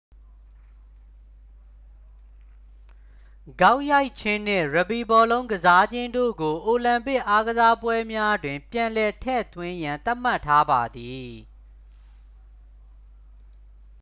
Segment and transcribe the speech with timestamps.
[3.61, 11.29] ဂေါက်ရိုက်ခြင်းနှင့် ရက်ဘီဘောလုံး ကစားခြင်းတို့ကို အိုလံပစ်အားကစားပွဲများတွင် ပြန်လည်ထည့်သွင်းရန် သတ်မှတ်ထားပါသည်